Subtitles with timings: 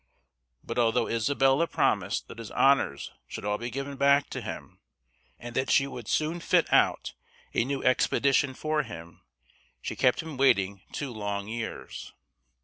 [0.63, 4.79] But although Isabella promised that his honors should all be given back to him,
[5.37, 7.13] and that she would soon fit out
[7.53, 9.21] a new expedition for him,
[9.79, 12.13] she kept him waiting two long years.